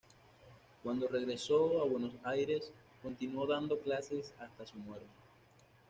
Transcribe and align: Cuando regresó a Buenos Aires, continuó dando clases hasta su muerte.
Cuando 0.81 1.07
regresó 1.07 1.79
a 1.79 1.85
Buenos 1.85 2.13
Aires, 2.23 2.71
continuó 3.03 3.45
dando 3.45 3.79
clases 3.79 4.33
hasta 4.39 4.65
su 4.65 4.77
muerte. 4.79 5.05